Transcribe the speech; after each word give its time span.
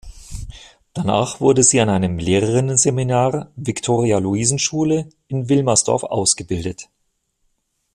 Danach 0.95 1.39
wurde 1.41 1.61
sie 1.61 1.79
an 1.79 1.89
einem 1.89 2.17
Lehrerinnenseminar 2.17 3.51
Viktoria-Luisen-Schule 3.55 5.09
in 5.27 5.47
Wilmersdorf 5.47 6.01
ausgebildet. 6.05 6.89